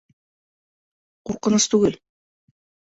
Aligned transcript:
Ҡурҡыныс 1.31 1.71
түгел. 1.77 2.03